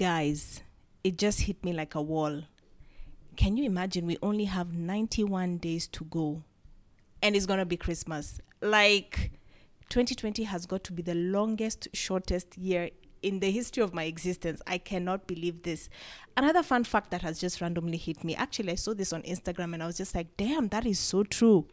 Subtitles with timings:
[0.00, 0.62] Guys,
[1.04, 2.44] it just hit me like a wall.
[3.36, 4.06] Can you imagine?
[4.06, 6.42] We only have 91 days to go,
[7.22, 8.40] and it's gonna be Christmas.
[8.62, 9.32] Like,
[9.90, 12.88] 2020 has got to be the longest, shortest year
[13.20, 14.62] in the history of my existence.
[14.66, 15.90] I cannot believe this.
[16.34, 19.74] Another fun fact that has just randomly hit me actually, I saw this on Instagram
[19.74, 21.66] and I was just like, damn, that is so true.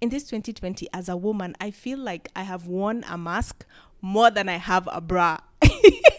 [0.00, 3.66] In this 2020, as a woman, I feel like I have worn a mask
[4.00, 5.38] more than I have a bra.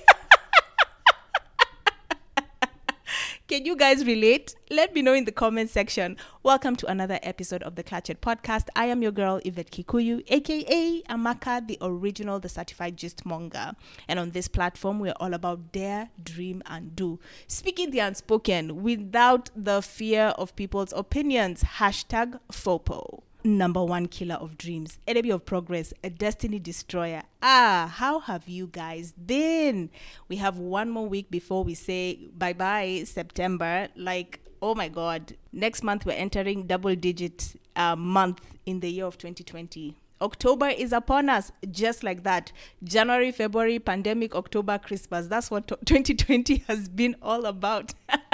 [3.55, 4.53] Can you guys relate?
[4.69, 6.17] Let me know in the comment section.
[6.43, 8.67] Welcome to another episode of the Clutched Podcast.
[8.75, 13.71] I am your girl, Yvette Kikuyu, aka Amaka, the original, the certified gist monger.
[14.09, 17.17] And on this platform, we're all about dare, dream, and do.
[17.47, 21.63] Speaking the unspoken without the fear of people's opinions.
[21.63, 27.21] Hashtag FOPO number one killer of dreams, enemy of progress, a destiny destroyer.
[27.41, 29.89] Ah, how have you guys been?
[30.27, 33.87] We have one more week before we say bye bye September.
[33.95, 39.05] Like, oh my God, next month we're entering double digit uh, month in the year
[39.05, 39.95] of 2020.
[40.21, 42.51] October is upon us, just like that.
[42.83, 45.27] January, February, pandemic, October, Christmas.
[45.27, 47.93] That's what 2020 has been all about.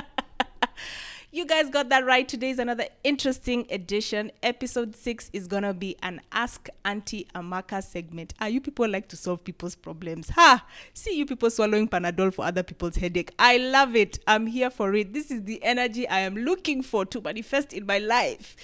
[1.33, 2.27] You guys got that right.
[2.27, 4.33] Today is another interesting edition.
[4.43, 8.33] Episode six is gonna be an Ask Auntie Amaka segment.
[8.41, 10.29] Ah, you people like to solve people's problems.
[10.31, 10.65] Ha!
[10.93, 13.31] See you people swallowing Panadol for other people's headache.
[13.39, 14.19] I love it.
[14.27, 15.13] I'm here for it.
[15.13, 18.57] This is the energy I am looking for to manifest in my life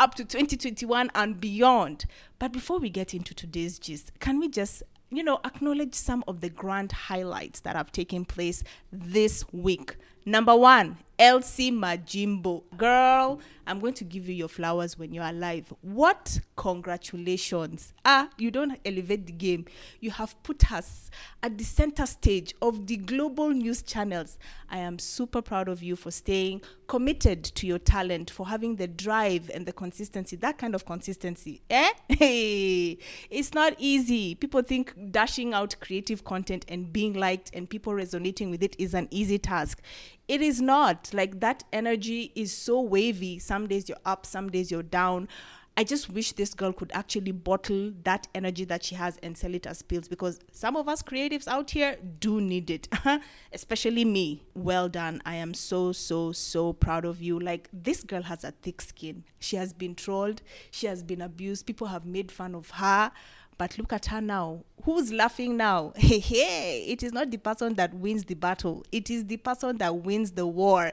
[0.00, 2.06] up to 2021 and beyond.
[2.38, 6.40] But before we get into today's gist, can we just you know, acknowledge some of
[6.40, 9.96] the grand highlights that have taken place this week.
[10.26, 12.62] Number one, Elsa Majimbo.
[12.76, 15.72] Girl, I'm going to give you your flowers when you're alive.
[15.80, 16.40] What?
[16.56, 17.92] Congratulations.
[18.04, 19.64] Ah, you don't elevate the game.
[20.00, 21.10] You have put us
[21.42, 24.38] at the center stage of the global news channels.
[24.68, 28.86] I am super proud of you for staying committed to your talent, for having the
[28.86, 31.62] drive and the consistency, that kind of consistency.
[31.70, 31.90] Eh?
[32.08, 32.98] Hey,
[33.30, 34.34] it's not easy.
[34.34, 38.94] People think dashing out creative content and being liked and people resonating with it is
[38.94, 39.80] an easy task
[40.28, 44.70] it is not like that energy is so wavy some days you're up some days
[44.70, 45.28] you're down
[45.76, 49.54] I just wish this girl could actually bottle that energy that she has and sell
[49.54, 52.86] it as pills because some of us creatives out here do need it,
[53.52, 54.44] especially me.
[54.54, 55.20] Well done.
[55.26, 57.40] I am so, so, so proud of you.
[57.40, 59.24] Like, this girl has a thick skin.
[59.40, 63.10] She has been trolled, she has been abused, people have made fun of her.
[63.56, 64.64] But look at her now.
[64.84, 65.92] Who's laughing now?
[66.04, 69.78] Hey, hey, it is not the person that wins the battle, it is the person
[69.78, 70.92] that wins the war.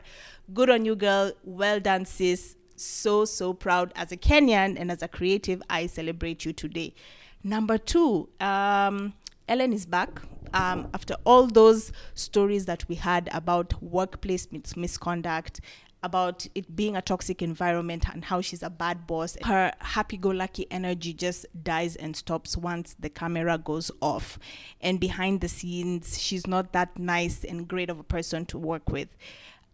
[0.54, 1.32] Good on you, girl.
[1.44, 2.56] Well done, sis.
[2.76, 3.94] So, so proud.
[3.96, 6.96] As a Kenyan and as a creative, I celebrate you today.
[7.44, 9.14] Number two, um,
[9.48, 10.22] Ellen is back.
[10.54, 15.62] Um, after all those stories that we had about workplace mis- misconduct
[16.04, 19.38] about it being a toxic environment and how she's a bad boss.
[19.44, 24.40] Her happy go lucky energy just dies and stops once the camera goes off.
[24.82, 28.90] And behind the scenes, she's not that nice and great of a person to work
[28.90, 29.10] with.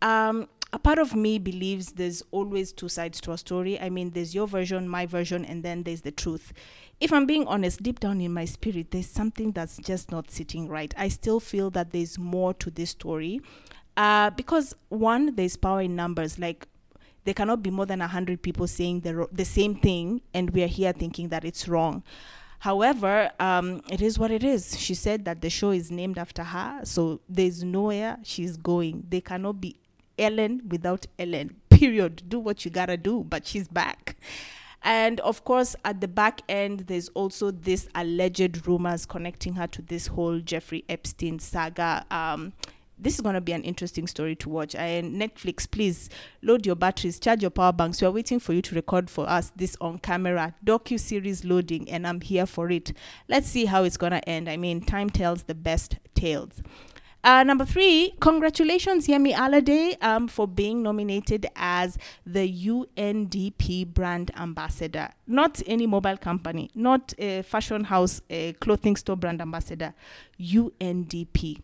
[0.02, 3.80] Um, a part of me believes there's always two sides to a story.
[3.80, 6.52] I mean, there's your version, my version, and then there's the truth.
[7.00, 10.68] If I'm being honest, deep down in my spirit, there's something that's just not sitting
[10.68, 10.94] right.
[10.98, 13.40] I still feel that there's more to this story
[13.97, 16.40] uh, because one, there's power in numbers.
[16.40, 16.68] Like
[17.25, 20.63] there cannot be more than a hundred people saying the the same thing, and we
[20.63, 22.03] are here thinking that it's wrong.
[22.59, 24.80] However, um, it is what it is.
[24.80, 29.06] She said that the show is named after her, so there's nowhere she's going.
[29.09, 29.75] They cannot be
[30.18, 31.56] Ellen without Ellen.
[31.69, 32.24] Period.
[32.28, 34.18] Do what you gotta do, but she's back.
[34.84, 39.81] And of course, at the back end, there's also this alleged rumors connecting her to
[39.81, 42.06] this whole Jeffrey Epstein saga.
[42.09, 42.53] Um,
[43.00, 44.75] this is going to be an interesting story to watch.
[44.75, 46.09] And Netflix, please
[46.41, 48.02] load your batteries, charge your power banks.
[48.02, 51.90] We are waiting for you to record for us this on camera docu series loading,
[51.90, 52.94] and I'm here for it.
[53.28, 54.50] Let's see how it's going to end.
[54.50, 56.62] I mean, time tells the best tales.
[57.24, 65.10] Uh, number three, congratulations, Yemi Alade, um, for being nominated as the UNDP brand ambassador.
[65.25, 69.94] Not any mobile company, not a fashion house, a clothing store brand ambassador,
[70.39, 71.62] UNDP.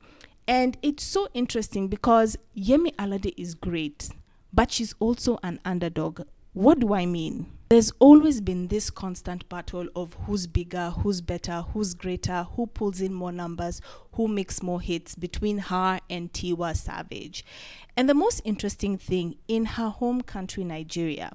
[0.48, 4.10] And it's so interesting because Yemi Alade is great,
[4.51, 6.22] but she's also an underdog.
[6.54, 7.48] What do I mean?
[7.74, 13.01] there's always been this constant battle of who's bigger, who's better, who's greater, who pulls
[13.01, 13.81] in more numbers,
[14.12, 17.44] who makes more hits between her and Tiwa Savage.
[17.95, 21.31] And the most interesting thing in her home country, Nigeria,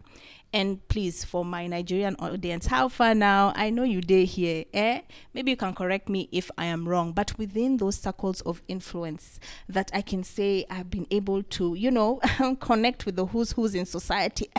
[0.52, 3.52] and please, for my Nigerian audience, how far now?
[3.54, 5.02] I know you dare here, eh?
[5.34, 9.38] Maybe you can correct me if I am wrong, but within those circles of influence
[9.68, 12.20] that I can say I've been able to, you know,
[12.60, 14.50] connect with the who's who's in society,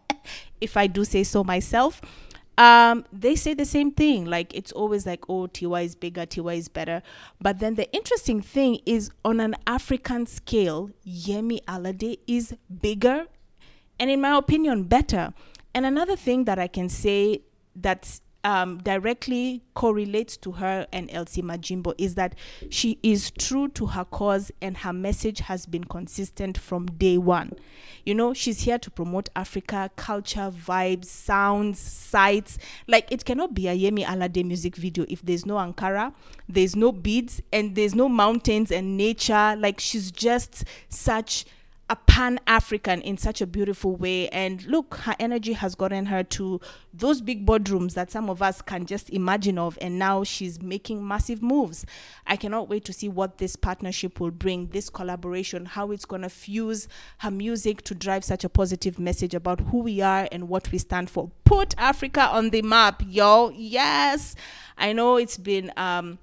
[0.60, 2.00] if I do say so myself.
[2.58, 4.26] Um, they say the same thing.
[4.26, 7.02] Like it's always like, oh, TY is bigger, TY is better.
[7.40, 13.26] But then the interesting thing is on an African scale, Yemi Alade is bigger
[14.02, 15.32] and in my opinion, better.
[15.74, 17.42] And another thing that I can say
[17.76, 22.34] that's um, directly correlates to her and Elsa Majimbo is that
[22.70, 27.52] she is true to her cause and her message has been consistent from day one.
[28.04, 32.58] You know, she's here to promote Africa, culture, vibes, sounds, sights.
[32.88, 36.12] Like, it cannot be a Yemi Alade music video if there's no Ankara,
[36.48, 39.54] there's no beads, and there's no mountains and nature.
[39.56, 41.44] Like, she's just such
[41.92, 44.26] a pan African in such a beautiful way.
[44.30, 46.58] And look, her energy has gotten her to
[46.94, 49.76] those big boardrooms that some of us can just imagine of.
[49.78, 51.84] And now she's making massive moves.
[52.26, 56.22] I cannot wait to see what this partnership will bring, this collaboration, how it's going
[56.22, 60.48] to fuse her music to drive such a positive message about who we are and
[60.48, 61.30] what we stand for.
[61.44, 63.50] Put Africa on the map, yo.
[63.50, 64.34] Yes.
[64.78, 65.70] I know it's been.
[65.76, 66.18] Um,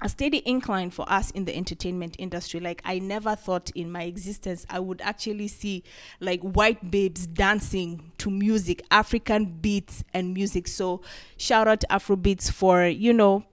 [0.00, 2.60] a steady incline for us in the entertainment industry.
[2.60, 5.82] Like I never thought in my existence I would actually see
[6.20, 10.68] like white babes dancing to music, African beats and music.
[10.68, 11.02] So
[11.36, 13.44] shout out to Afrobeats for, you know,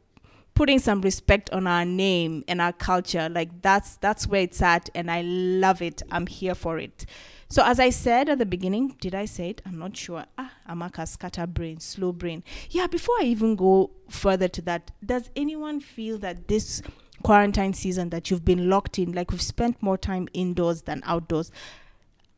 [0.53, 3.27] putting some respect on our name and our culture.
[3.29, 6.01] Like that's that's where it's at and I love it.
[6.11, 7.05] I'm here for it.
[7.47, 9.61] So as I said at the beginning, did I say it?
[9.65, 10.25] I'm not sure.
[10.37, 12.43] Ah, Amaka scatter brain, slow brain.
[12.69, 16.81] Yeah, before I even go further to that, does anyone feel that this
[17.23, 21.51] quarantine season that you've been locked in, like we've spent more time indoors than outdoors,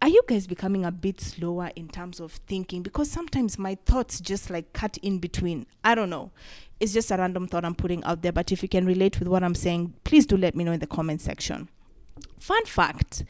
[0.02, 2.84] are you guys becoming a bit slower in terms of thinking?
[2.84, 5.66] Because sometimes my thoughts just like cut in between.
[5.84, 6.32] I don't know.
[6.80, 9.28] It's just a random thought I'm putting out there, but if you can relate with
[9.28, 11.70] what I'm saying, please do let me know in the comment section.
[12.40, 13.24] Fun fact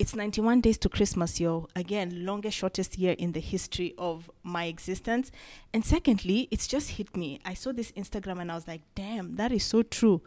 [0.00, 1.68] it's 91 days to Christmas, yo.
[1.76, 5.30] Again, longest, shortest year in the history of my existence.
[5.74, 7.38] And secondly, it's just hit me.
[7.44, 10.22] I saw this Instagram and I was like, damn, that is so true.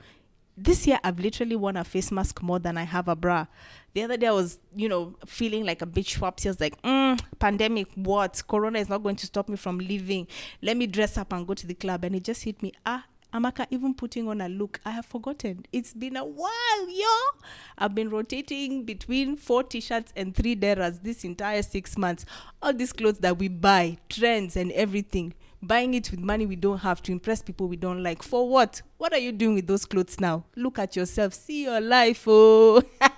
[0.56, 3.48] This year, I've literally worn a face mask more than I have a bra.
[3.96, 6.40] The other day, I was, you know, feeling like a bitch swap.
[6.46, 8.44] I was like, mm, pandemic, what?
[8.48, 10.28] Corona is not going to stop me from living.
[10.62, 12.04] Let me dress up and go to the club.
[12.04, 15.66] And it just hit me, ah, Amaka, even putting on a look, I have forgotten.
[15.72, 17.08] It's been a while, yo.
[17.80, 22.26] I've been rotating between four t-shirts and three deras this entire six months.
[22.62, 25.34] All these clothes that we buy, trends and everything.
[25.64, 28.22] Buying it with money we don't have to impress people we don't like.
[28.22, 28.84] For what?
[28.98, 30.44] What are you doing with those clothes now?
[30.56, 31.34] Look at yourself.
[31.34, 32.84] See your life, oh.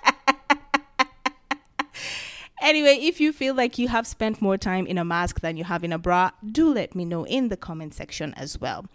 [2.62, 5.62] Anyway, if you feel like you have spent more time in a mask than you
[5.64, 8.86] have in a bra, do let me know in the comment section as well.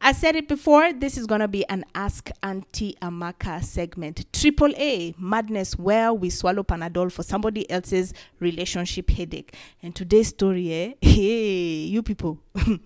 [0.00, 4.32] I said it before, this is going to be an Ask Auntie Amaka segment.
[4.32, 9.54] Triple A, madness, where we swallow Panadol for somebody else's relationship headache.
[9.82, 10.92] And today's story, eh?
[11.08, 12.38] Hey, you people,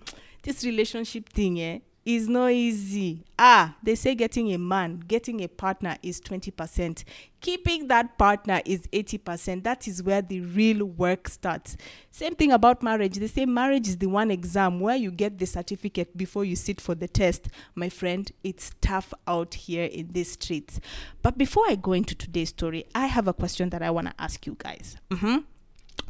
[0.43, 1.79] this relationship thing, eh?
[2.05, 3.23] Is not easy.
[3.39, 7.03] Ah, they say getting a man, getting a partner is 20%.
[7.39, 9.63] Keeping that partner is 80%.
[9.63, 11.77] That is where the real work starts.
[12.11, 13.17] Same thing about marriage.
[13.17, 16.81] They say marriage is the one exam where you get the certificate before you sit
[16.81, 17.47] for the test.
[17.75, 20.79] My friend, it's tough out here in these streets.
[21.21, 24.13] But before I go into today's story, I have a question that I want to
[24.19, 24.97] ask you guys.
[25.09, 25.37] Mm-hmm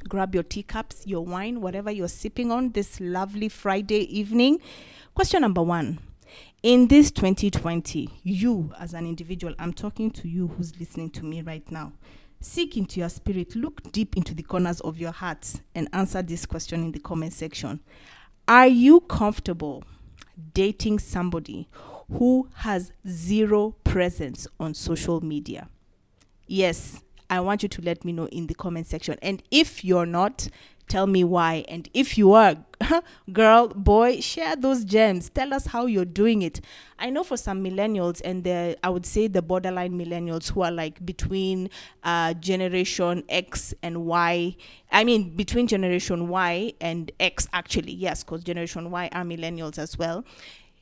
[0.07, 4.59] grab your teacups, your wine, whatever you're sipping on this lovely Friday evening.
[5.15, 5.99] Question number one
[6.63, 11.43] In this 2020, you as an individual, I'm talking to you who's listening to me
[11.43, 11.93] right now.
[12.39, 16.47] Seek into your spirit, look deep into the corners of your heart, and answer this
[16.47, 17.79] question in the comment section.
[18.47, 19.83] Are you comfortable
[20.55, 21.69] dating somebody
[22.11, 25.69] who has zero presence on social media?
[26.47, 29.17] Yes, I want you to let me know in the comment section.
[29.21, 30.49] And if you're not,
[30.87, 31.65] Tell me why.
[31.67, 32.55] And if you are,
[33.33, 35.29] girl, boy, share those gems.
[35.29, 36.61] Tell us how you're doing it.
[36.99, 40.71] I know for some millennials, and the, I would say the borderline millennials who are
[40.71, 41.69] like between
[42.03, 44.55] uh, generation X and Y.
[44.91, 49.97] I mean, between generation Y and X, actually, yes, because generation Y are millennials as
[49.97, 50.25] well.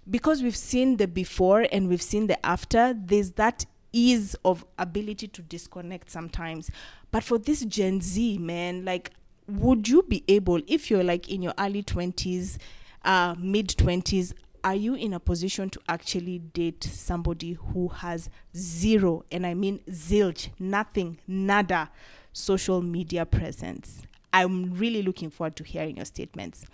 [0.10, 5.28] Because we've seen the before and we've seen the after, there's that ease of ability
[5.28, 6.72] to disconnect sometimes.
[7.12, 9.12] But for this Gen Z, man, like
[9.60, 12.58] would you be able, if you're like in your early 20s,
[13.04, 19.26] uh, mid 20s, are you in a position to actually date somebody who has zero,
[19.32, 21.90] and I mean zilch, nothing, nada,
[22.32, 24.04] social media presence?
[24.34, 26.66] I'm really looking forward to hearing your statements.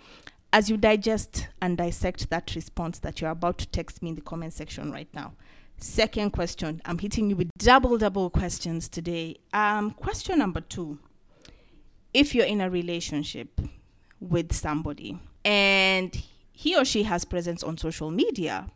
[0.52, 4.20] As you digest and dissect that response that you're about to text me in the
[4.20, 5.32] comment section right now.
[5.76, 9.36] Second question, I'm hitting you with double, double questions today.
[9.52, 10.98] Um, question number two
[12.14, 13.60] if you're in a relationship
[14.20, 16.22] with somebody and
[16.52, 18.68] he or she has presence on social media,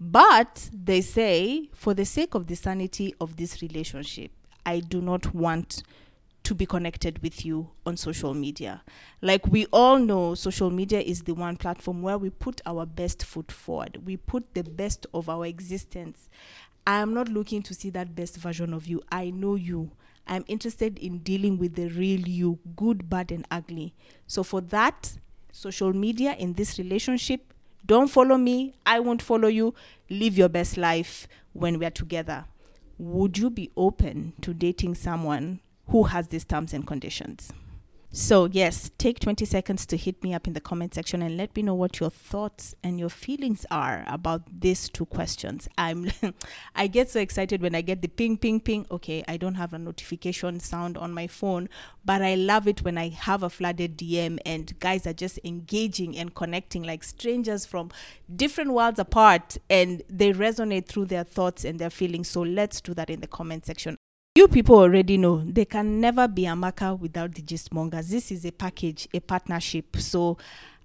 [0.00, 4.32] but they say, for the sake of the sanity of this relationship,
[4.66, 5.82] I do not want
[6.44, 8.82] to be connected with you on social media.
[9.22, 13.24] Like we all know, social media is the one platform where we put our best
[13.24, 14.02] foot forward.
[14.04, 16.28] We put the best of our existence.
[16.86, 19.02] I am not looking to see that best version of you.
[19.10, 19.92] I know you.
[20.26, 23.94] I'm interested in dealing with the real you, good, bad, and ugly.
[24.26, 25.18] So, for that,
[25.52, 27.52] social media in this relationship,
[27.86, 28.74] don't follow me.
[28.86, 29.74] I won't follow you.
[30.08, 32.46] Live your best life when we are together.
[32.98, 37.52] Would you be open to dating someone who has these terms and conditions?
[38.16, 41.56] So, yes, take 20 seconds to hit me up in the comment section and let
[41.56, 45.68] me know what your thoughts and your feelings are about these two questions.
[45.76, 46.12] I'm
[46.76, 48.86] I get so excited when I get the ping ping ping.
[48.88, 51.68] Okay, I don't have a notification sound on my phone,
[52.04, 56.16] but I love it when I have a flooded DM and guys are just engaging
[56.16, 57.90] and connecting like strangers from
[58.36, 62.28] different worlds apart and they resonate through their thoughts and their feelings.
[62.28, 63.96] So, let's do that in the comment section.
[64.36, 68.08] You people already know they can never be Amaka without the gistmongers.
[68.08, 69.96] This is a package, a partnership.
[69.98, 70.38] So,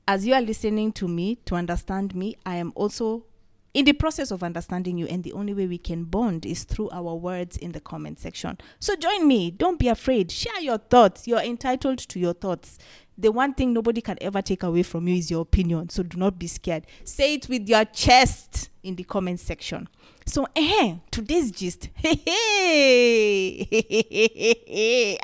[0.08, 3.26] as you are listening to me to understand me, I am also
[3.74, 6.92] in the process of understanding you, and the only way we can bond is through
[6.92, 8.56] our words in the comment section.
[8.80, 9.50] So, join me.
[9.50, 10.32] Don't be afraid.
[10.32, 11.28] Share your thoughts.
[11.28, 12.78] You're entitled to your thoughts.
[13.18, 15.90] The one thing nobody can ever take away from you is your opinion.
[15.90, 16.86] So, do not be scared.
[17.04, 19.90] Say it with your chest in the comment section.
[20.30, 21.90] So, eh, today's gist.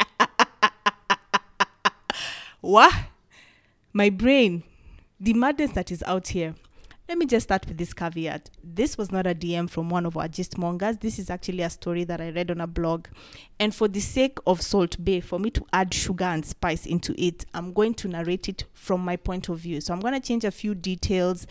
[2.61, 2.93] What?
[3.93, 4.63] My brain,
[5.19, 6.55] the madness that is out here.
[7.07, 8.49] Let me just start with this caveat.
[8.63, 10.99] This was not a DM from one of our gistmongers.
[10.99, 13.05] This is actually a story that I read on a blog.
[13.59, 17.13] And for the sake of Salt Bae, for me to add sugar and spice into
[17.15, 19.81] it, I'm going to narrate it from my point of view.
[19.81, 21.45] So I'm going to change a few details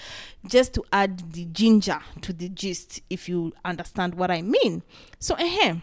[0.44, 4.82] just to add the ginger to the gist, if you understand what I mean.
[5.20, 5.74] So, uh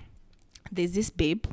[0.69, 1.45] there's this babe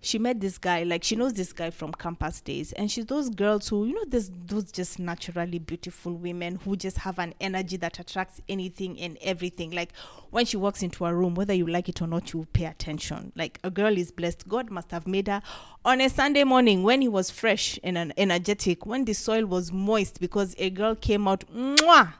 [0.00, 3.28] she met this guy like she knows this guy from campus days and she's those
[3.28, 7.76] girls who you know there's those just naturally beautiful women who just have an energy
[7.76, 9.70] that attracts anything and everything.
[9.70, 9.92] Like
[10.30, 13.32] when she walks into a room whether you like it or not you pay attention.
[13.36, 14.48] Like a girl is blessed.
[14.48, 15.42] God must have made her.
[15.84, 20.20] On a sunday morning when he was fresh and energetic when the soil was moist
[20.20, 22.14] because a girl came out mwah,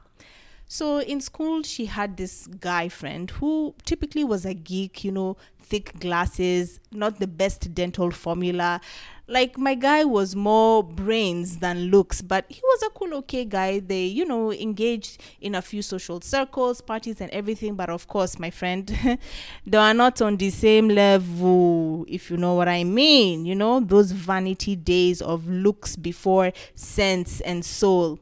[0.73, 5.37] so in school, she had this guy friend who typically was a geek, you know,
[5.59, 8.81] thick glasses, not the best dental formula.
[9.27, 13.81] Like my guy was more brains than looks, but he was a cool, okay guy.
[13.81, 17.75] They, you know, engaged in a few social circles, parties, and everything.
[17.75, 18.87] But of course, my friend,
[19.67, 23.45] they are not on the same level, if you know what I mean.
[23.45, 28.21] You know, those vanity days of looks before sense and soul.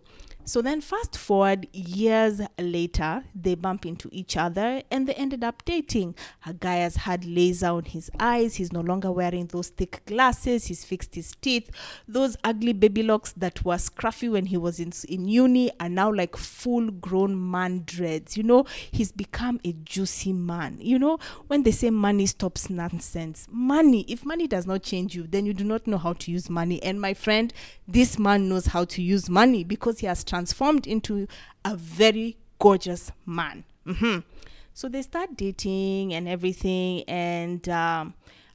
[0.49, 5.63] So then, fast forward years later, they bump into each other and they ended up
[5.67, 6.15] dating.
[6.59, 8.55] Guy has had laser on his eyes.
[8.55, 10.65] He's no longer wearing those thick glasses.
[10.65, 11.69] He's fixed his teeth.
[12.09, 16.11] Those ugly baby locks that were scruffy when he was in, in uni are now
[16.11, 18.39] like full grown man dreads.
[18.39, 20.79] You know, he's become a juicy man.
[20.81, 25.27] You know, when they say money stops nonsense, money, if money does not change you,
[25.27, 26.83] then you do not know how to use money.
[26.83, 27.53] And my friend,
[27.87, 30.38] this man knows how to use money because he has transformed
[30.87, 31.27] into
[31.65, 33.65] a very gorgeous man.
[33.87, 34.21] Mm-hmm.
[34.75, 38.15] So they start dating and everything, and um,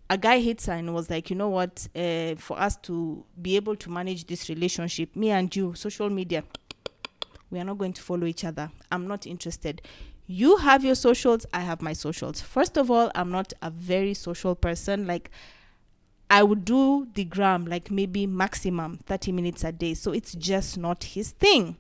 [0.10, 1.88] a guy hits her and was like, you know what?
[1.96, 6.44] Uh, for us to be able to manage this relationship, me and you, social media,
[7.52, 8.72] we are not going to follow each other.
[8.92, 9.82] I'm not interested.
[10.26, 12.40] You have your socials, I have my socials.
[12.40, 15.06] First of all, I'm not a very social person.
[15.06, 15.30] Like,
[16.34, 19.94] I would do the gram like maybe maximum 30 minutes a day.
[19.94, 21.78] So it's just not his thing.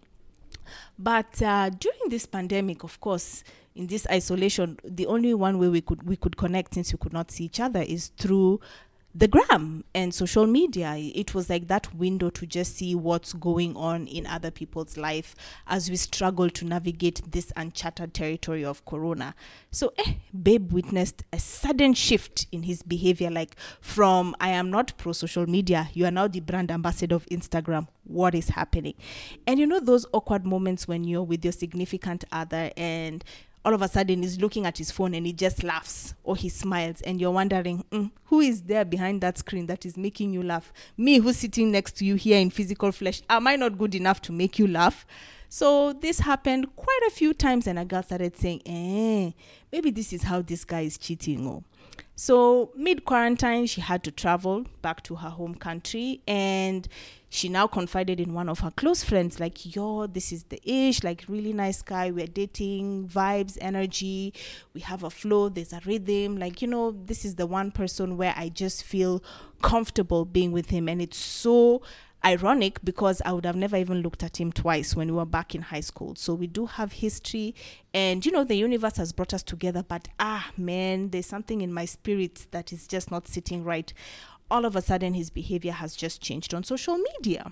[0.99, 3.43] But uh, during this pandemic, of course,
[3.73, 7.13] in this isolation, the only one way we could we could connect since we could
[7.13, 8.59] not see each other is through
[9.15, 10.95] the gram and social media.
[10.97, 15.35] It was like that window to just see what's going on in other people's life
[15.67, 19.35] as we struggle to navigate this uncharted territory of corona.
[19.69, 24.93] So, eh, Babe witnessed a sudden shift in his behavior, like from I am not
[24.97, 27.87] pro social media, you are now the brand ambassador of Instagram.
[28.05, 28.95] What is happening?
[29.45, 33.23] And you know, those awkward moments when you're with your significant other and
[33.65, 36.49] all of a sudden he's looking at his phone and he just laughs or he
[36.49, 40.43] smiles and you're wondering mm, who is there behind that screen that is making you
[40.43, 40.73] laugh?
[40.97, 44.21] Me who's sitting next to you here in physical flesh am i not good enough
[44.21, 45.05] to make you laugh?
[45.49, 49.31] So this happened quite a few times and a girl started saying eh
[49.71, 51.63] maybe this is how this guy is cheating oh
[52.25, 56.87] so, mid quarantine, she had to travel back to her home country and
[57.27, 61.03] she now confided in one of her close friends, like, yo, this is the ish,
[61.03, 62.11] like, really nice guy.
[62.11, 64.33] We're dating, vibes, energy.
[64.73, 66.37] We have a flow, there's a rhythm.
[66.37, 69.21] Like, you know, this is the one person where I just feel
[69.61, 70.87] comfortable being with him.
[70.87, 71.81] And it's so
[72.25, 75.55] ironic because I would have never even looked at him twice when we were back
[75.55, 76.15] in high school.
[76.15, 77.55] So we do have history,
[77.93, 79.83] and you know, the universe has brought us together.
[79.83, 83.91] But ah, man, there's something in my spirit that is just not sitting right.
[84.49, 87.51] All of a sudden, his behavior has just changed on social media.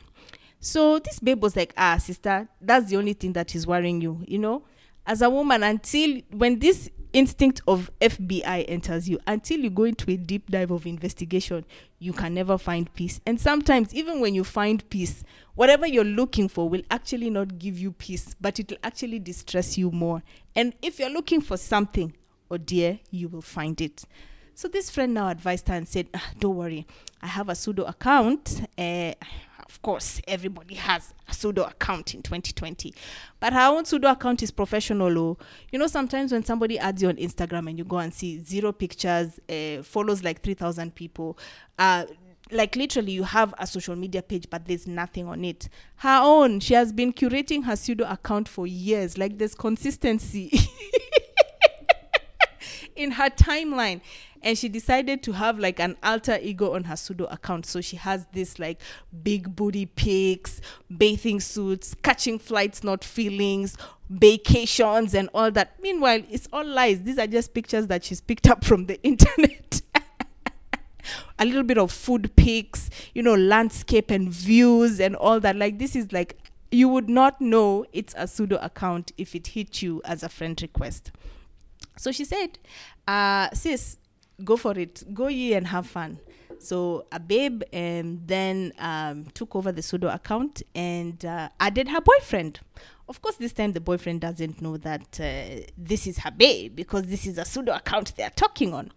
[0.59, 4.23] So this babe was like, ah, sister, that's the only thing that is worrying you,
[4.27, 4.63] you know?
[5.07, 10.09] As a woman, until when this instinct of FBI enters you until you go into
[10.11, 11.65] a deep dive of investigation,
[11.99, 13.19] you can never find peace.
[13.25, 15.23] And sometimes, even when you find peace,
[15.55, 19.77] whatever you're looking for will actually not give you peace, but it will actually distress
[19.77, 20.23] you more.
[20.55, 22.13] And if you're looking for something,
[22.49, 24.05] oh dear, you will find it.
[24.61, 26.85] So this friend now advised her and said, ah, "Don't worry,
[27.19, 28.61] I have a pseudo account.
[28.77, 29.13] Uh,
[29.65, 32.93] of course, everybody has a pseudo account in 2020,
[33.39, 35.17] but her own pseudo account is professional.
[35.17, 35.37] Oh.
[35.71, 38.71] You know, sometimes when somebody adds you on Instagram and you go and see zero
[38.71, 41.39] pictures, uh, follows like 3,000 people,
[41.79, 42.05] uh,
[42.51, 46.59] like literally you have a social media page but there's nothing on it her own
[46.59, 50.51] she has been curating her pseudo account for years like there's consistency
[52.95, 54.01] in her timeline
[54.43, 57.65] and she decided to have like an alter ego on her pseudo account.
[57.65, 58.81] So she has this like
[59.24, 60.62] big booty pics
[60.95, 63.77] bathing suits catching flights not feelings
[64.10, 65.81] vacations and all that.
[65.81, 67.01] Meanwhile it's all lies.
[67.03, 69.81] These are just pictures that she's picked up from the internet.
[71.39, 75.55] A little bit of food pics you know landscape and views and all that.
[75.55, 76.38] Like this is like
[76.71, 80.60] you would not know it's a pseudo account if it hit you as a friend
[80.62, 81.12] request.
[81.98, 82.57] So she said,
[83.07, 83.98] uh, sis,
[84.43, 85.03] go for it.
[85.13, 86.19] Go ye and have fun.
[86.60, 92.01] So a babe um, then um, took over the pseudo account and uh, added her
[92.01, 92.59] boyfriend.
[93.09, 97.03] Of course, this time the boyfriend doesn't know that uh, this is her babe because
[97.03, 98.92] this is a pseudo account they are talking on.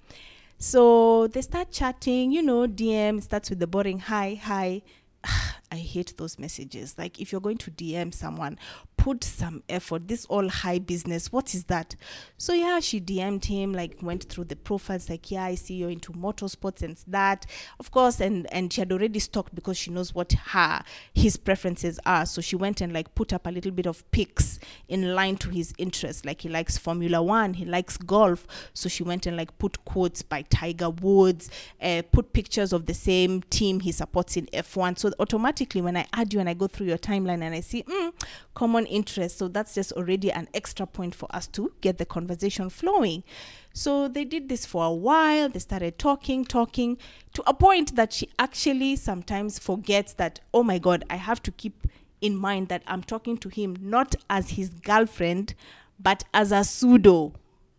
[0.58, 4.82] So they start chatting, you know, DM starts with the boring hi, hi.
[5.72, 6.96] I hate those messages.
[6.96, 8.58] Like if you're going to DM someone,
[9.04, 10.08] put some effort.
[10.08, 11.30] This all high business.
[11.30, 11.94] What is that?
[12.38, 15.90] So yeah, she DM'd him, like went through the profiles, like, yeah, I see you're
[15.90, 17.44] into motorsports and that.
[17.78, 22.00] Of course, and and she had already stalked because she knows what her his preferences
[22.06, 22.24] are.
[22.24, 25.50] So she went and like put up a little bit of pics in line to
[25.50, 26.24] his interests.
[26.24, 28.46] Like he likes Formula One, he likes golf.
[28.72, 31.50] So she went and like put quotes by Tiger Woods,
[31.82, 34.98] uh, put pictures of the same team he supports in F1.
[34.98, 37.82] So automatically when I add you and I go through your timeline and I see
[37.82, 38.10] mm,
[38.54, 39.38] common interest.
[39.38, 43.24] So that's just already an extra point for us to get the conversation flowing.
[43.72, 45.48] So they did this for a while.
[45.48, 46.96] They started talking, talking
[47.34, 51.50] to a point that she actually sometimes forgets that, oh my God, I have to
[51.50, 51.86] keep
[52.20, 55.54] in mind that I'm talking to him not as his girlfriend,
[55.98, 57.32] but as a pseudo.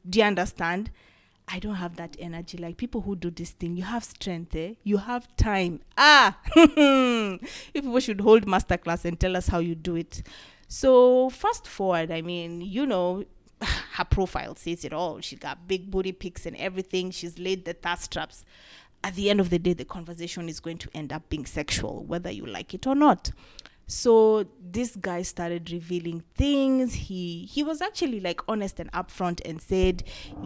[0.08, 0.92] Do you understand?
[1.48, 2.58] I don't have that energy.
[2.58, 4.74] Like people who do this thing, you have strength, eh?
[4.84, 5.82] You have time.
[5.98, 10.24] Ah, if people should hold masterclass and tell us how you do it.
[10.68, 13.26] So fast forward, I mean, you know,
[13.62, 15.22] her profile says it all.
[15.22, 17.12] She got big booty pics and everything.
[17.12, 18.44] She's laid the thirst traps.
[19.04, 22.04] At the end of the day, the conversation is going to end up being sexual,
[22.06, 23.32] whether you like it or not.
[23.88, 26.94] So this guy started revealing things.
[26.96, 30.04] He he was actually like honest and upfront and said,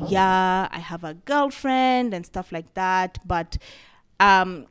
[0.07, 3.57] "Yeah, I have a girlfriend and stuff like that, but
[4.19, 4.67] um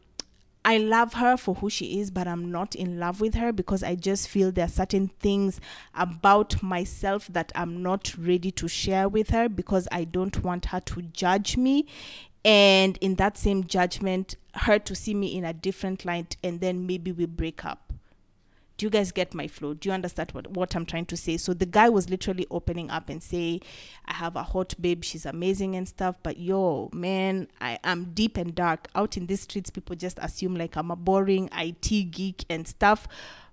[0.69, 3.83] I love her for who she is, but I'm not in love with her because
[3.83, 5.63] I just feel there are certain things
[5.95, 10.81] about myself that I'm not ready to share with her because I don't want her
[10.81, 11.87] to judge me.
[12.45, 16.87] And in that same judgment, her to see me in a different light, and then
[16.87, 17.95] maybe we break up.
[18.79, 19.75] Do you guys get my flow?
[19.75, 21.37] Do you understand what, what I'm trying to say?
[21.37, 23.61] So the guy was literally opening up and say,
[24.07, 28.37] I have a hot babe, she's amazing and stuff, but yo, man, I am deep
[28.37, 28.87] and dark.
[28.95, 33.09] Out in these streets, people just assume like I'm a boring IT geek and stuff.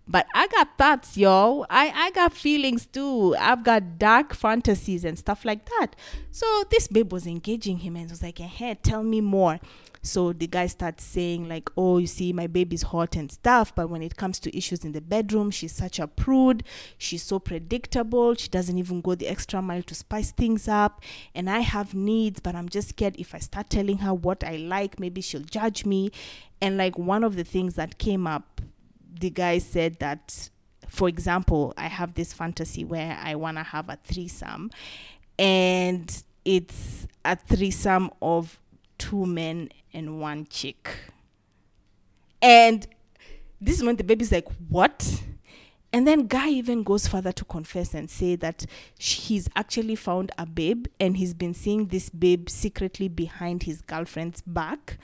[0.08, 1.65] But I got thoughts, yo.
[1.70, 3.36] I, I got feelings too.
[3.39, 5.96] I've got dark fantasies and stuff like that.
[6.32, 9.60] So this babe was engaging him and was like, hey, tell me more.
[10.04, 13.89] So the guy starts saying, like, oh, you see, my baby's hot and stuff, but
[13.89, 16.63] when it comes to issues in the bedroom, she's such a prude.
[17.00, 18.36] She's so predictable.
[18.36, 21.02] She doesn't even go the extra mile to spice things up.
[21.34, 24.58] And I have needs, but I'm just scared if I start telling her what I
[24.58, 26.12] like, maybe she'll judge me.
[26.62, 28.62] And like one of the things that came up,
[29.19, 30.49] the guy said that,
[30.88, 34.71] for example, I have this fantasy where I want to have a threesome,
[35.38, 38.60] and it's a threesome of
[38.97, 40.89] two men and one chick.
[42.41, 42.86] And
[43.60, 45.23] this is when the baby's like, What?
[45.95, 48.65] And then guy even goes further to confess and say that
[48.99, 54.41] he's actually found a babe and he's been seeing this babe secretly behind his girlfriend's
[54.41, 54.97] back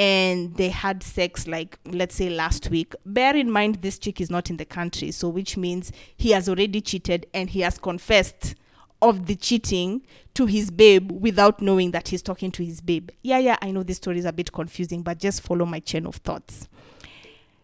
[0.00, 4.30] and they had sex like let's say last week bear in mind this chick is
[4.30, 8.54] not in the country so which means he has already cheated and he has confessed
[9.02, 13.10] of the cheating to his babe without knowing that he's talking to his babe.
[13.22, 16.06] Yeah, yeah, I know this story is a bit confusing, but just follow my chain
[16.06, 16.68] of thoughts.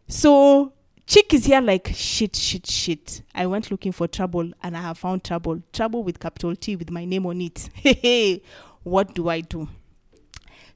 [0.08, 0.72] So,
[1.06, 3.22] Chick is here like, shit, shit, shit.
[3.34, 5.62] I went looking for trouble and I have found trouble.
[5.72, 7.68] Trouble with capital T with my name on it.
[7.76, 8.42] Hey,
[8.82, 9.68] what do I do?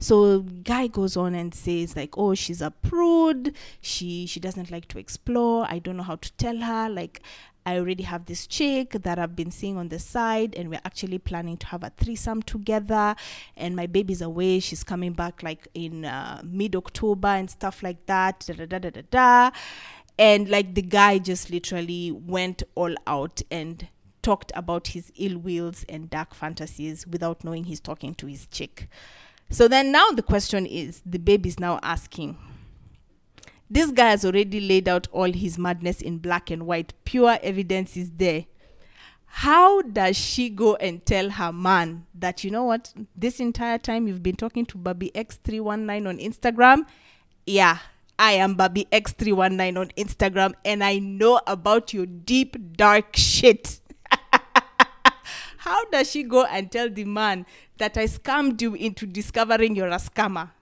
[0.01, 3.55] So guy goes on and says like, "Oh, she's a prude.
[3.81, 5.67] She she doesn't like to explore.
[5.69, 6.89] I don't know how to tell her.
[6.89, 7.21] Like,
[7.67, 11.19] I already have this chick that I've been seeing on the side, and we're actually
[11.19, 13.15] planning to have a threesome together.
[13.57, 18.07] And my baby's away; she's coming back like in uh, mid October and stuff like
[18.07, 18.45] that.
[18.47, 19.51] Da, da, da, da, da, da.
[20.19, 23.87] And like the guy just literally went all out and
[24.23, 28.89] talked about his ill wills and dark fantasies without knowing he's talking to his chick.
[29.51, 32.39] So then now the question is the baby is now asking,
[33.69, 36.93] this guy has already laid out all his madness in black and white.
[37.05, 38.47] Pure evidence is there.
[39.27, 44.09] How does she go and tell her man that, you know what, this entire time
[44.09, 46.85] you've been talking to Baby X319 on Instagram?
[47.47, 47.79] Yeah,
[48.19, 53.81] I am Baby X319 on Instagram and I know about your deep, dark shit.
[55.61, 57.45] How does she go and tell the man
[57.77, 60.53] that I scammed you into discovering you're a scammer?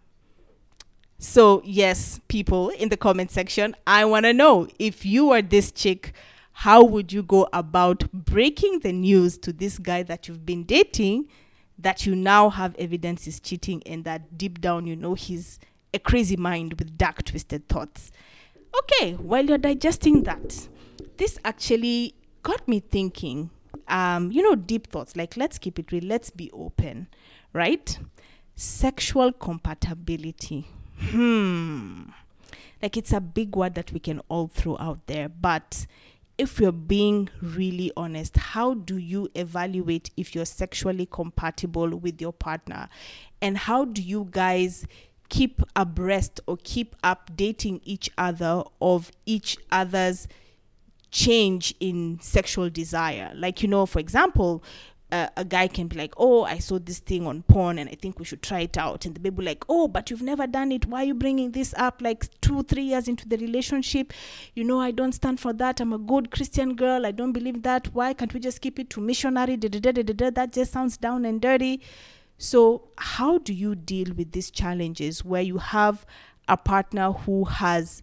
[1.20, 5.70] So, yes, people in the comment section, I want to know if you were this
[5.70, 6.14] chick,
[6.50, 11.28] how would you go about breaking the news to this guy that you've been dating
[11.78, 15.60] that you now have evidence is cheating and that deep down you know he's
[15.94, 18.10] a crazy mind with dark, twisted thoughts?
[18.82, 20.66] Okay, while you're digesting that,
[21.18, 23.50] this actually got me thinking.
[23.88, 27.08] Um, you know, deep thoughts like let's keep it real, let's be open,
[27.52, 27.98] right?
[28.54, 30.66] Sexual compatibility
[31.00, 32.02] hmm,
[32.82, 35.28] like it's a big word that we can all throw out there.
[35.28, 35.86] But
[36.36, 42.32] if you're being really honest, how do you evaluate if you're sexually compatible with your
[42.32, 42.88] partner?
[43.40, 44.86] And how do you guys
[45.28, 50.26] keep abreast or keep updating each other of each other's
[51.10, 53.32] change in sexual desire?
[53.34, 54.62] Like, you know, for example,
[55.10, 57.94] uh, a guy can be like, "Oh, I saw this thing on porn, and I
[57.94, 60.70] think we should try it out." And the baby like, "Oh, but you've never done
[60.70, 60.86] it.
[60.86, 62.02] Why are you bringing this up?
[62.02, 64.12] Like two, three years into the relationship,
[64.54, 65.80] you know, I don't stand for that.
[65.80, 67.06] I'm a good Christian girl.
[67.06, 67.94] I don't believe that.
[67.94, 69.56] Why can't we just keep it to missionary?
[69.56, 71.80] Da, da, da, That just sounds down and dirty."
[72.36, 76.06] So, how do you deal with these challenges where you have
[76.46, 78.02] a partner who has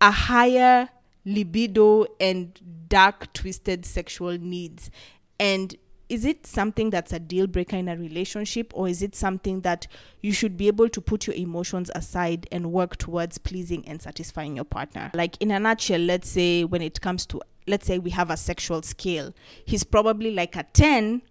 [0.00, 0.88] a higher
[1.34, 4.90] libido and dark, twisted sexual needs,
[5.38, 5.74] and
[6.10, 9.86] is it something that's a deal breaker in a relationship or is it something that
[10.22, 14.56] you should be able to put your emotions aside and work towards pleasing and satisfying
[14.56, 15.12] your partner?
[15.14, 18.36] Like in a nutshell let's say when it comes to let's say we have a
[18.36, 19.32] sexual scale
[19.64, 21.22] he's probably like a 10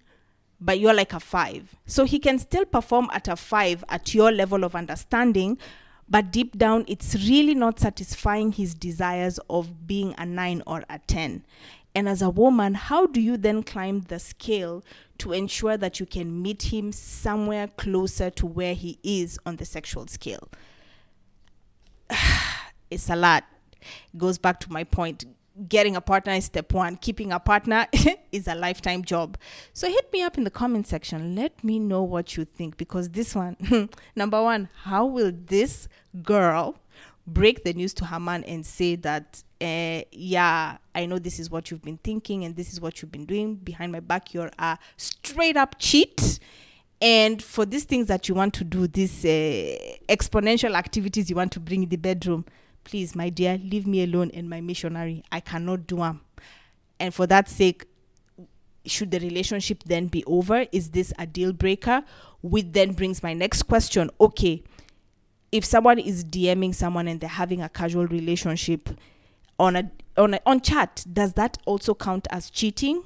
[0.61, 4.31] but you're like a 5 so he can still perform at a 5 at your
[4.31, 5.57] level of understanding
[6.09, 10.99] but deep down it's really not satisfying his desires of being a 9 or a
[10.99, 11.43] 10
[11.95, 14.83] and as a woman, how do you then climb the scale
[15.17, 19.65] to ensure that you can meet him somewhere closer to where he is on the
[19.65, 20.47] sexual scale?
[22.91, 23.43] it's a lot.
[23.81, 25.25] It goes back to my point.
[25.67, 26.95] Getting a partner is step one.
[26.97, 27.87] Keeping a partner
[28.31, 29.37] is a lifetime job.
[29.73, 31.35] So hit me up in the comment section.
[31.35, 33.57] Let me know what you think because this one,
[34.15, 35.87] number one, how will this
[36.23, 36.77] girl
[37.33, 41.49] break the news to her man and say that, uh, yeah, I know this is
[41.49, 44.33] what you've been thinking and this is what you've been doing behind my back.
[44.33, 46.39] You're a straight up cheat.
[47.01, 49.77] And for these things that you want to do, these uh,
[50.09, 52.45] exponential activities you want to bring in the bedroom,
[52.83, 55.23] please, my dear, leave me alone and my missionary.
[55.31, 56.21] I cannot do them.
[56.99, 57.85] And for that sake,
[58.85, 60.65] should the relationship then be over?
[60.71, 62.03] Is this a deal breaker?
[62.41, 64.09] Which then brings my next question.
[64.19, 64.63] Okay,
[65.51, 68.89] if someone is DMing someone and they're having a casual relationship
[69.59, 73.03] on a on a, on chat, does that also count as cheating?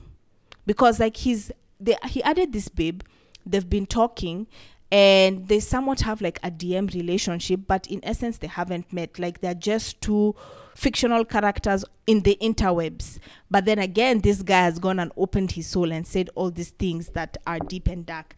[0.65, 3.01] Because like he's they, he added this babe,
[3.45, 4.47] they've been talking
[4.93, 9.17] and they somewhat have like a DM relationship, but in essence they haven't met.
[9.17, 10.36] Like they're just two
[10.75, 13.17] fictional characters in the interwebs.
[13.49, 16.69] But then again, this guy has gone and opened his soul and said all these
[16.69, 18.36] things that are deep and dark.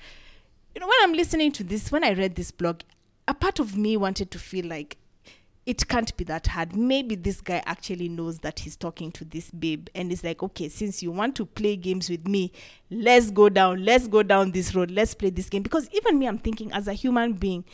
[0.73, 2.83] You know, when I'm listening to this, when I read this blog,
[3.27, 4.95] a part of me wanted to feel like
[5.65, 6.75] it can't be that hard.
[6.75, 10.69] Maybe this guy actually knows that he's talking to this babe and is like, okay,
[10.69, 12.51] since you want to play games with me,
[12.91, 15.63] let's go down, let's go down this road, let's play this game.
[15.63, 17.65] Because even me, I'm thinking as a human being,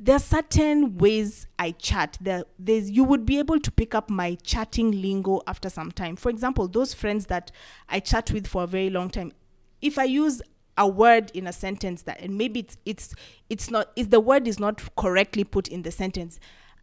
[0.00, 2.16] there are certain ways I chat.
[2.20, 6.16] There, there's you would be able to pick up my chatting lingo after some time.
[6.16, 7.50] For example, those friends that
[7.88, 9.32] I chat with for a very long time,
[9.80, 10.40] if I use
[10.78, 13.14] a word in a sentence that and maybe it's it's
[13.48, 16.38] it's not if the word is not correctly put in the sentence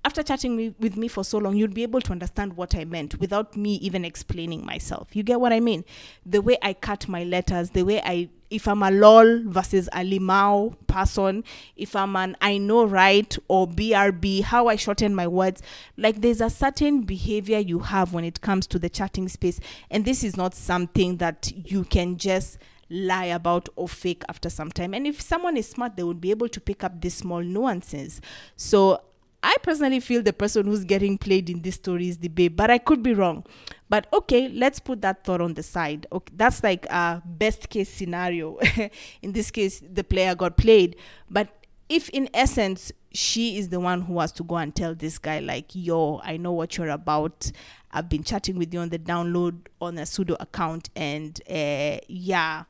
[0.05, 2.83] after chatting with, with me for so long, you'd be able to understand what I
[2.83, 5.15] meant without me even explaining myself.
[5.15, 5.85] You get what I mean?
[6.25, 9.99] The way I cut my letters, the way I, if I'm a lol versus a
[9.99, 11.45] lmao person,
[11.77, 15.61] if I'm an I know right or BRB, how I shorten my words.
[15.97, 19.61] Like there's a certain behavior you have when it comes to the chatting space.
[19.89, 22.57] And this is not something that you can just
[22.89, 24.93] lie about or fake after some time.
[24.93, 28.19] And if someone is smart, they would be able to pick up these small nuances.
[28.57, 29.01] So
[29.43, 32.71] I personally feel the person who's getting played in this story is the babe, but
[32.71, 33.45] I could be wrong.
[33.89, 36.07] But okay, let's put that thought on the side.
[36.13, 38.57] Okay, that's like a best case scenario.
[39.21, 40.95] in this case, the player got played.
[41.29, 41.49] But
[41.89, 45.39] if in essence she is the one who has to go and tell this guy
[45.39, 47.51] like, "Yo, I know what you're about.
[47.91, 52.63] I've been chatting with you on the download on a pseudo account, and uh, yeah,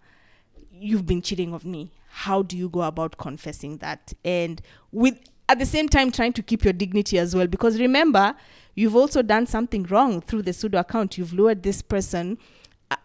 [0.71, 4.13] you've been cheating of me." How do you go about confessing that?
[4.23, 5.17] And with
[5.49, 7.47] at the same time trying to keep your dignity as well.
[7.47, 8.35] Because remember
[8.75, 11.17] you've also done something wrong through the pseudo account.
[11.17, 12.37] You've lured this person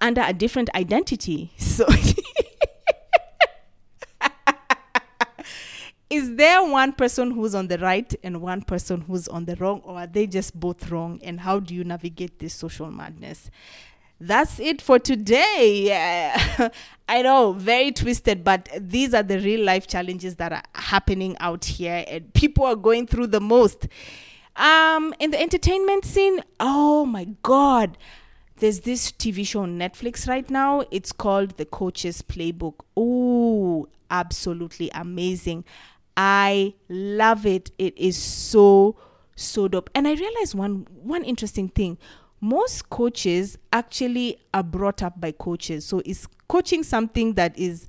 [0.00, 1.52] under a different identity.
[1.58, 1.86] So
[6.10, 9.80] is there one person who's on the right and one person who's on the wrong
[9.84, 11.20] or are they just both wrong?
[11.22, 13.50] And how do you navigate this social madness
[14.20, 15.90] that's it for today.
[17.08, 21.64] I know, very twisted, but these are the real life challenges that are happening out
[21.64, 23.88] here, and people are going through the most.
[24.56, 27.96] Um, in the entertainment scene, oh my god,
[28.56, 30.84] there's this TV show on Netflix right now.
[30.90, 32.80] It's called The Coach's Playbook.
[32.96, 35.64] Oh, absolutely amazing.
[36.16, 37.70] I love it.
[37.78, 38.96] It is so
[39.36, 39.88] so dope.
[39.94, 41.96] And I realized one one interesting thing
[42.40, 45.84] most coaches actually are brought up by coaches.
[45.84, 47.86] So is coaching something that is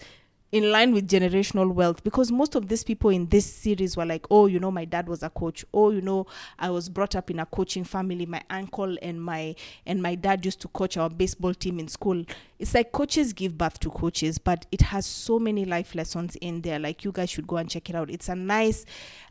[0.51, 4.25] in line with generational wealth because most of these people in this series were like
[4.31, 5.63] oh you know my dad was a coach.
[5.73, 6.25] Oh you know
[6.57, 8.25] i was brought up in a coaching family.
[8.25, 12.23] My uncle and my and my dad used to coach our baseball team in school.
[12.57, 16.61] It's like coaches give birth to coaches but it has so many life lessons in
[16.61, 16.79] there.
[16.79, 18.09] Like you guys should go and check it out.
[18.09, 18.85] It's a nice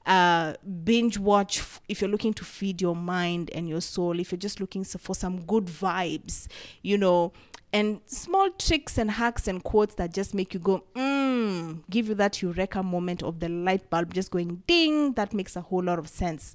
[0.07, 0.55] uh,
[0.85, 4.39] binge watch f- if you're looking to feed your mind and your soul if you're
[4.39, 6.47] just looking for some good vibes
[6.83, 7.33] you know.
[7.71, 12.09] And small tricks and hacks and quotes that just make you go, mm, Mm, give
[12.09, 15.13] you that eureka moment of the light bulb just going ding.
[15.15, 16.55] That makes a whole lot of sense.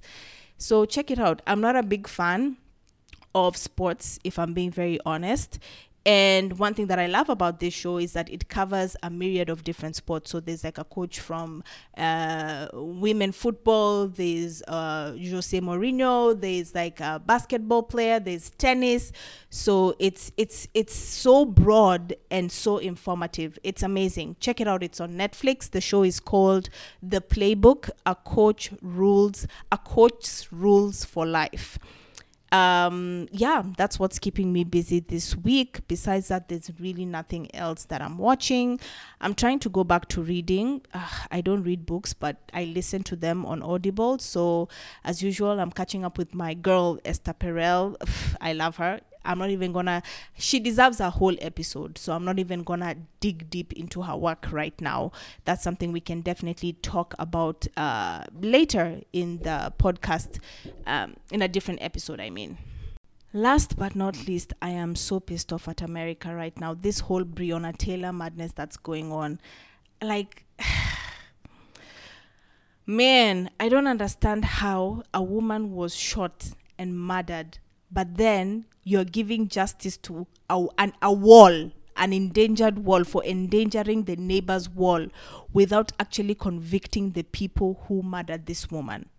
[0.57, 1.41] So check it out.
[1.47, 2.57] I'm not a big fan
[3.35, 5.59] of sports, if I'm being very honest.
[6.05, 9.49] And one thing that I love about this show is that it covers a myriad
[9.49, 10.31] of different sports.
[10.31, 11.63] So there's like a coach from
[11.97, 19.13] uh, women football, there's uh, Jose Mourinho, there's like a basketball player, there's tennis.
[19.49, 23.57] So it's it's it's so broad and so informative.
[23.63, 24.35] It's amazing.
[24.41, 24.83] Check it out.
[24.83, 25.69] It's on Netflix.
[25.69, 26.67] The show is called
[27.01, 31.79] The Playbook: A Coach Rules, A Coach's Rules for Life
[32.53, 35.81] um, yeah, that's what's keeping me busy this week.
[35.87, 38.79] Besides that, there's really nothing else that I'm watching.
[39.19, 40.83] I'm trying to go back to reading.
[41.31, 44.19] I don't read books, but I listen to them on Audible.
[44.19, 44.69] So,
[45.03, 47.95] as usual, I'm catching up with my girl, Esther Perel.
[48.39, 49.01] I love her.
[49.25, 50.03] I'm not even gonna.
[50.37, 54.47] She deserves a whole episode, so I'm not even gonna dig deep into her work
[54.51, 55.11] right now.
[55.45, 60.39] That's something we can definitely talk about uh, later in the podcast,
[60.85, 62.19] um, in a different episode.
[62.19, 62.57] I mean.
[63.35, 66.75] Last but not least, I am so pissed off at America right now.
[66.75, 69.39] This whole Breonna Taylor madness that's going on.
[70.03, 70.45] Like,
[72.85, 77.57] man, I don't understand how a woman was shot and murdered,
[77.91, 84.03] but then you're giving justice to a, an, a wall, an endangered wall, for endangering
[84.03, 85.07] the neighbor's wall
[85.53, 89.09] without actually convicting the people who murdered this woman.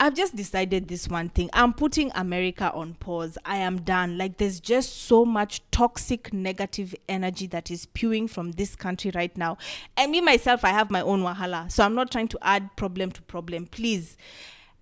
[0.00, 1.50] I've just decided this one thing.
[1.52, 3.36] I'm putting America on pause.
[3.44, 4.16] I am done.
[4.16, 9.36] Like, there's just so much toxic, negative energy that is spewing from this country right
[9.36, 9.58] now.
[9.96, 11.70] And me, myself, I have my own wahala.
[11.72, 13.66] So I'm not trying to add problem to problem.
[13.66, 14.16] Please.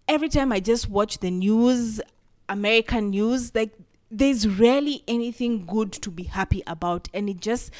[0.07, 1.99] Every time I just watch the news,
[2.48, 3.72] American news, like,
[4.11, 7.09] there's rarely anything good to be happy about.
[7.12, 7.72] And it just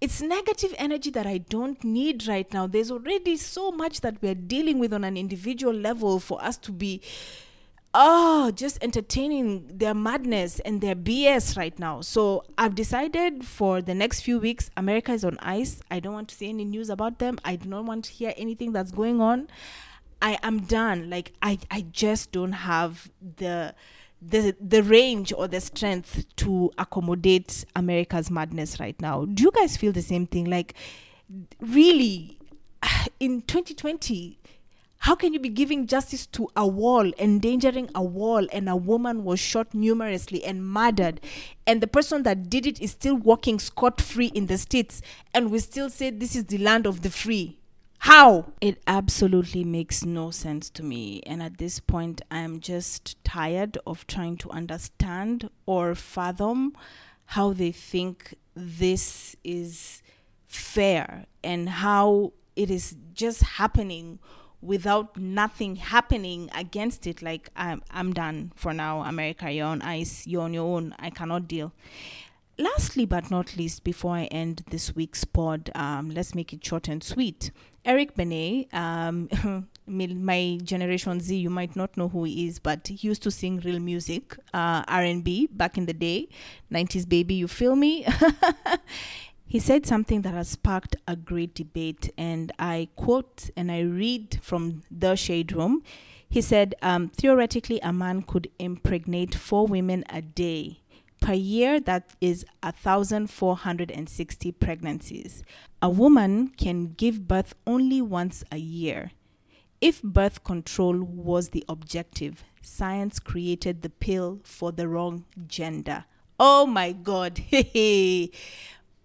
[0.00, 2.66] it's negative energy that I don't need right now.
[2.66, 6.72] There's already so much that we're dealing with on an individual level for us to
[6.72, 7.00] be
[7.96, 12.00] oh just entertaining their madness and their BS right now.
[12.02, 15.80] So I've decided for the next few weeks America is on ice.
[15.90, 17.38] I don't want to see any news about them.
[17.44, 19.48] I do not want to hear anything that's going on.
[20.20, 21.08] I am done.
[21.08, 23.74] Like I I just don't have the
[24.20, 29.24] the the range or the strength to accommodate America's madness right now.
[29.24, 30.46] Do you guys feel the same thing?
[30.46, 30.74] Like,
[31.60, 32.38] really,
[33.20, 34.38] in 2020,
[34.98, 39.22] how can you be giving justice to a wall, endangering a wall, and a woman
[39.22, 41.20] was shot numerously and murdered,
[41.66, 45.02] and the person that did it is still walking scot free in the states,
[45.34, 47.58] and we still say this is the land of the free?
[48.04, 48.52] How?
[48.60, 51.22] It absolutely makes no sense to me.
[51.24, 56.74] And at this point, I'm just tired of trying to understand or fathom
[57.24, 60.02] how they think this is
[60.46, 64.18] fair and how it is just happening
[64.60, 70.26] without nothing happening against it like i'm i'm done for now america you're on ice
[70.26, 71.70] you're on your own i cannot deal
[72.58, 76.88] lastly but not least before i end this week's pod um, let's make it short
[76.88, 77.50] and sweet.
[77.84, 79.28] Eric Benét um,
[79.86, 83.60] my generation z you might not know who he is but he used to sing
[83.60, 86.28] real music uh, r&b back in the day.
[86.72, 88.06] 90s baby you feel me?
[89.46, 94.38] He said something that has sparked a great debate and i quote and i read
[94.42, 95.82] from the shade room.
[96.28, 100.80] He said um, theoretically a man could impregnate four women a day
[101.24, 105.42] per year, that is 1,460 pregnancies.
[105.80, 109.10] A woman can give birth only once a year.
[109.80, 116.04] If birth control was the objective, science created the pill for the wrong gender.
[116.38, 117.40] Oh my God.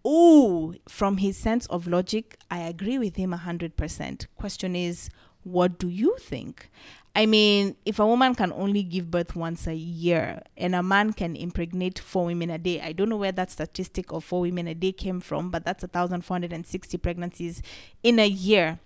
[0.05, 4.27] Ooh, from his sense of logic, I agree with him 100%.
[4.35, 5.09] Question is,
[5.43, 6.69] what do you think?
[7.15, 11.13] I mean, if a woman can only give birth once a year and a man
[11.13, 14.67] can impregnate four women a day, I don't know where that statistic of four women
[14.67, 17.61] a day came from, but that's 1,460 pregnancies
[18.03, 18.79] in a year.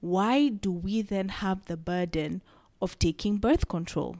[0.00, 2.42] Why do we then have the burden
[2.80, 4.16] of taking birth control?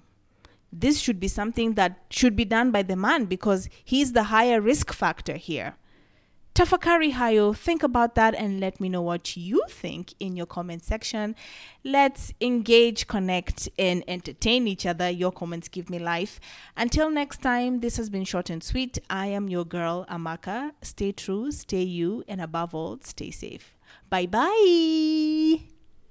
[0.73, 4.61] This should be something that should be done by the man because he's the higher
[4.61, 5.77] risk factor here.
[6.57, 10.83] Tafakari Hayo, think about that and let me know what you think in your comment
[10.83, 11.37] section.
[11.85, 15.11] Let's engage, connect, and entertain each other.
[15.11, 16.41] Your comments give me life.
[16.75, 18.99] Until next time, this has been short and sweet.
[19.11, 20.71] I am your girl, Amaka.
[20.81, 23.77] Stay true, stay you, and above all, stay safe.
[24.09, 25.76] Bye bye.